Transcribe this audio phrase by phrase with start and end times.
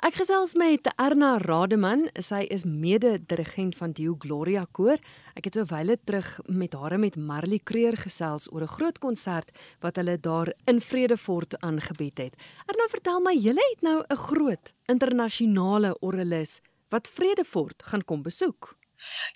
[0.00, 2.06] Ek gesels met Erna Rademan.
[2.24, 4.96] Sy is mede-dirigent van Dio Gloria Koor.
[5.36, 9.52] Ek het so wyle terug met haar met Marley Creer gesels oor 'n groot konsert
[9.84, 12.34] wat hulle daar in Vredefort aangebied het.
[12.64, 18.79] Erna, vertel my, julle het nou 'n groot internasionale orgelis wat Vredefort gaan kom besoek.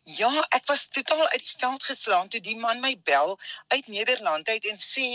[0.05, 3.39] Ja, ek was totaal uit die veld geslaan toe die man my bel
[3.69, 5.07] uit Nederland uit en sê,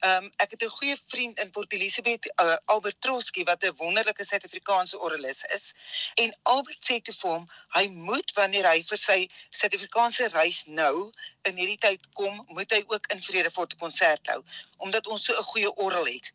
[0.00, 3.74] ehm um, ek het 'n goeie vriend in Port Elizabeth, uh, Albert Troski wat 'n
[3.76, 5.74] wonderlike Suid-Afrikaanse orgelis is.
[6.14, 11.12] En Albert sê te vir hom, hy moet wanneer hy vir sy Suid-Afrikaanse reis nou
[11.42, 14.42] in hierdie tyd kom, moet hy ook in Vredefort 'n konsert hou
[14.76, 16.32] omdat ons so 'n goeie orgel het.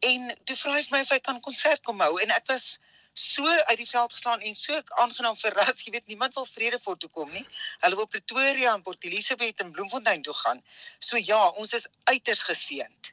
[0.00, 2.78] En toe vra hy my of hy kan konsert kom hou en ek was
[3.12, 5.82] so uit die veld geslaan en so aangenaam verras.
[5.84, 7.46] Jy weet niemand wil Vredefort toe kom nie.
[7.80, 10.62] Hulle wil Pretoria en Port Elizabeth en Bloemfontein toe gaan.
[10.98, 13.12] So ja, ons is uiters geseënd.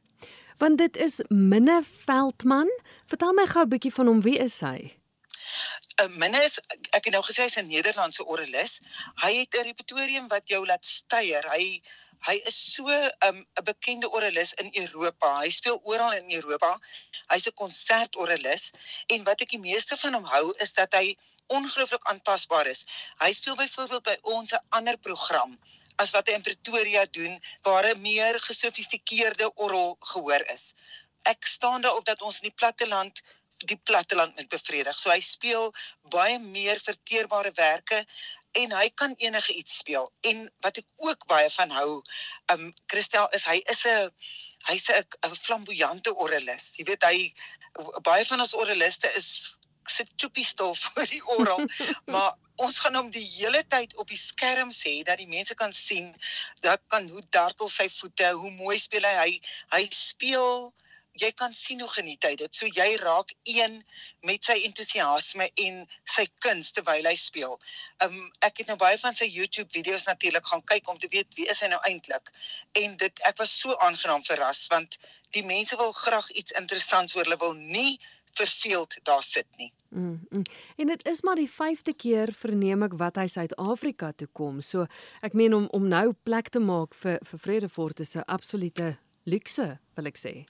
[0.57, 2.69] Want dit is Minne Veldman.
[3.07, 4.21] Vertel my gou 'n bietjie van hom.
[4.21, 4.99] Wie is hy?
[6.01, 6.59] uh, Minne is
[6.95, 8.79] ek het nou gesê hy's 'n Nederlandse orgelis.
[9.23, 11.43] Hy het 'n repertorium wat jou laat styer.
[11.51, 11.81] Hy
[12.27, 15.39] Hy is so 'n um, 'n bekende orgelis in Europa.
[15.39, 16.79] Hy speel oral in Europa.
[17.31, 18.71] Hy's 'n konsertorgelis
[19.07, 21.17] en wat ek die meeste van hom hou is dat hy
[21.47, 22.85] ongelooflik aanpasbaar is.
[23.23, 25.57] Hy speel byvoorbeeld by ons 'n ander program
[25.99, 30.73] as wat hy in Pretoria doen waar 'n meer gesofistikeerde orgel gehoor is.
[31.23, 33.21] Ek staan daarop dat ons in die platteland
[33.67, 34.99] die platteland moet bevredig.
[34.99, 38.05] So hy speel baie meer verteerbare werke
[38.51, 40.11] en hy kan enige iets speel.
[40.21, 42.01] En wat ek ook baie van hou,
[42.53, 44.09] um Christel is hy is 'n
[44.67, 46.73] hy's 'n flamboyante orgelis.
[46.77, 47.33] Jy weet hy
[48.03, 49.55] baie van ons orgeliste is
[49.89, 51.65] sit choppie stil vir die orgel,
[52.13, 55.73] maar ons gaan hom die hele tyd op die skerm sê dat die mense kan
[55.73, 56.11] sien
[56.65, 59.15] dat kan hoe dartel sy voete, hoe mooi speel hy.
[59.19, 59.31] Hy,
[59.75, 60.73] hy speel
[61.19, 62.55] jy kan sien hoe geniet hy dit.
[62.55, 63.79] So jy raak een
[64.27, 65.81] met sy entoesiasme en
[66.15, 67.57] sy kuns terwyl hy speel.
[68.05, 71.33] Um ek het nou baie van sy YouTube video's natuurlik gaan kyk om te weet
[71.37, 72.31] wie is hy nou eintlik.
[72.81, 74.99] En dit ek was so aangenaam verras want
[75.35, 77.27] die mense wil graag iets interessants hoor.
[77.27, 77.99] Hulle wil nie
[78.37, 79.73] verveeld daar sit nie.
[79.89, 80.43] Mm, mm.
[80.75, 84.61] En dit is maar die 5de keer verneem ek wat hy Suid-Afrika toe kom.
[84.61, 84.85] So
[85.25, 89.79] ek meen om om nou plek te maak vir vir Vredefort is 'n absolute luukse,
[89.95, 90.45] wil ek sê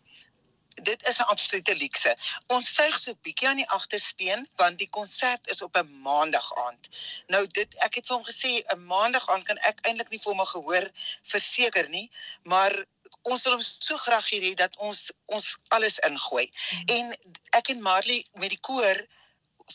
[0.75, 2.17] dit is 'n absolute luukse.
[2.47, 6.89] Ons suig so bietjie aan die agterspeen want die konsert is op 'n maandag aand.
[7.27, 10.33] Nou dit ek het vir hom gesê 'n maandag aand kan ek eintlik nie vir
[10.33, 10.91] hom gehoor
[11.23, 12.11] verseker nie,
[12.43, 12.85] maar
[13.21, 16.51] ons wil hom so graag hê dat ons ons alles ingooi.
[16.51, 16.95] Mm -hmm.
[16.95, 19.07] En ek en Marley met die koor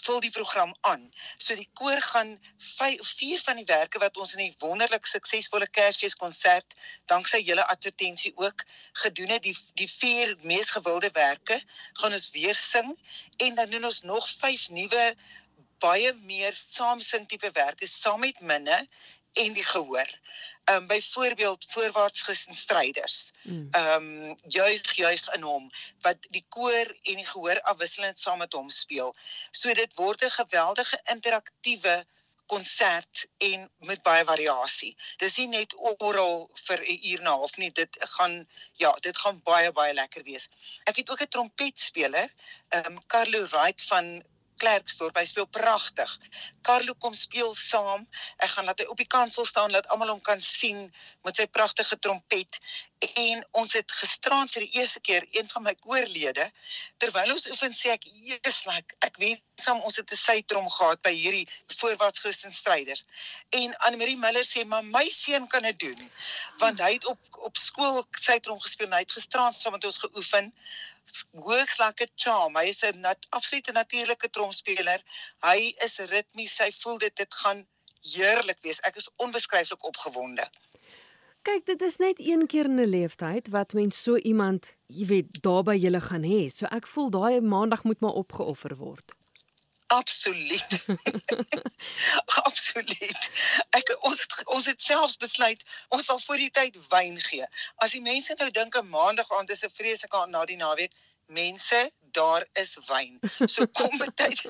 [0.02, 1.06] vul die program aan.
[1.38, 5.68] So die koor gaan 5 4 van die werke wat ons in die wonderlik suksesvolle
[5.68, 6.74] Kersfeeskonsert
[7.10, 8.64] danksy julle advertensie ook
[9.04, 11.60] gedoen het, die die vier mees gewilde werke
[12.00, 12.94] gaan ons weer sing
[13.36, 15.06] en dan doen ons nog 5 nuwe
[15.84, 18.78] baie meer saamsing tipe werke saam met minne
[19.34, 20.10] en die gehoor
[20.64, 23.32] um, byvoorbeeld voorwaarts Christen stryders.
[23.42, 23.68] Mm.
[23.70, 28.52] Ehm um, juig juig in hom wat die koor en die gehoor afwisselend saam met
[28.52, 29.14] hom speel.
[29.50, 32.04] So dit word 'n geweldige interaktiewe
[32.46, 34.96] konsert en met baie variasie.
[35.16, 37.72] Dis nie net oral vir 'n uur en 'n half nie.
[37.72, 40.48] Dit gaan ja, dit gaan baie baie lekker wees.
[40.84, 42.32] Ek het ook 'n trompetspeler,
[42.68, 44.22] ehm um, Carlo Wright van
[44.64, 45.18] Klerksdorp.
[45.18, 46.12] Hy speel pragtig.
[46.64, 48.06] Carlo kom speel saam.
[48.40, 50.86] Ek gaan laat hy op die kansel staan laat almal hom kan sien
[51.26, 52.60] met sy pragtige trompet.
[53.04, 56.46] En ons het gisterand vir die eerste keer een van my koorlede
[57.02, 61.02] terwyl ons oefen sê ek Jesus like ek wens hom ons het 'n sytrom gehad
[61.04, 63.04] by hierdie voorwaarts Christen stryders.
[63.52, 66.10] En Annelie Miller sê maar my seun kan dit doen
[66.62, 68.88] want hy het op op skool sytrom gespeel.
[68.88, 70.52] Hy het gisterand saam met ons geoefen
[71.32, 72.56] hoogs like 'n charm.
[72.56, 75.00] Hy is 'n nat, absolute natuurlike tromspeler.
[75.40, 76.58] Hy is ritmies.
[76.58, 77.66] Hy voel dit dit gaan
[78.00, 78.80] heerlik wees.
[78.80, 80.48] Ek is onbeskryflik opgewonde.
[81.44, 85.42] Kyk, dit is net een keer in 'n lewenstyd wat mens so iemand, jy weet,
[85.42, 86.48] daar by julle gaan hê.
[86.48, 89.12] So ek voel daai maandag moet maar opgeoffer word.
[89.86, 90.84] Absoluut.
[92.48, 93.30] Absoluut.
[93.76, 97.46] Ek ons ons het selfs besluit ons sal voor die tyd wyn gee.
[97.84, 100.92] As die mense nou dink 'n maandag aand is 'n vreeslike aand na die naweek,
[101.26, 103.20] mense, daar is wyn.
[103.46, 104.48] So kom betyd.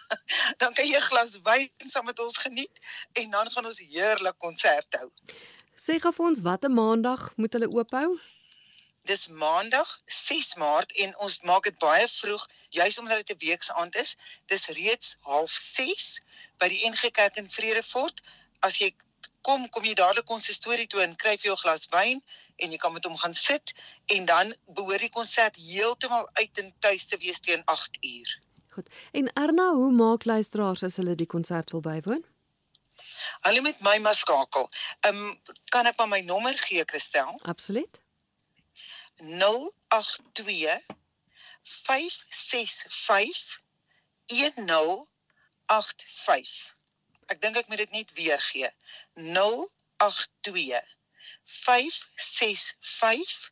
[0.60, 2.78] dan kan jy 'n glas wyn saam met ons geniet
[3.12, 5.10] en dan gaan ons heerlik konsert hou.
[5.76, 8.18] Sê vir ons watter maandag moet hulle oop hou?
[9.06, 13.96] Dis maandag 6 Maart en ons maak dit baie vroeg juis omdat dit 'n weeksaand
[13.96, 14.16] is.
[14.46, 16.22] Dis reeds 06:30
[16.58, 18.22] by die NG Kerk in Vredefort.
[18.60, 18.94] As jy
[19.42, 22.22] kom, kom jy dadelik ons storie toe en kry vir jou glas wyn
[22.56, 23.74] en jy kan met hom gaan sit
[24.06, 28.40] en dan behoort die konsert heeltemal uit en tuis te wees teen 8 uur.
[28.76, 28.88] Goed.
[29.12, 32.24] En Erna, hoe maak luisteraars as hulle die konsert wil bywoon?
[33.40, 34.70] Hulle met my maar skakel.
[35.00, 35.38] Ehm um,
[35.70, 37.38] kan ek maar my nommer gee, Christel?
[37.42, 38.00] Absoluut.
[39.16, 40.84] 082
[41.62, 43.60] 565
[44.26, 46.74] 1085.
[47.26, 48.70] Ek dink ek moet dit net weer gee.
[49.14, 50.96] 082
[51.42, 53.50] 565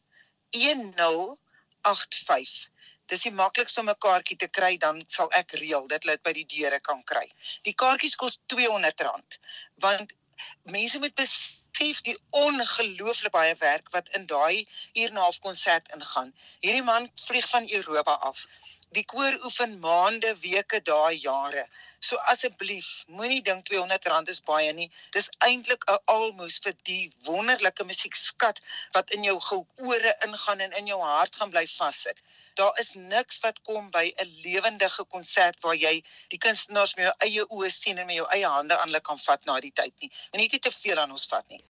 [0.50, 2.69] 1085.
[3.06, 6.22] Dis die maklikste om 'n kaartjie te kry, dan sal ek reël dat hulle dit
[6.22, 7.32] by die deure kan kry.
[7.62, 9.38] Die kaartjies kos R200
[9.75, 10.14] want
[10.62, 15.88] mense moet besef die ongelooflik baie werk wat in daai uur en 'n half konsert
[15.94, 16.35] ingaan.
[16.61, 18.47] Hierdie man vlieg van Europa af.
[18.93, 21.67] Die koor oefen maande, weke, dae, jare.
[22.00, 24.91] So asseblief, moenie dink R200 is baie nie.
[25.11, 28.61] Dis eintlik 'n almoes vir die wonderlike musiekskat
[28.93, 32.23] wat in jou gehoore ingaan en in jou hart gaan bly vassit.
[32.55, 35.95] Daar is niks wat kom by 'n lewendige konsert waar jy
[36.29, 39.19] die kunstenaars met jou eie oë sien en met jou eie hande aan hulle kan
[39.19, 40.12] vat na die tyd nie.
[40.33, 41.62] Moenie te veel aan ons vat nie.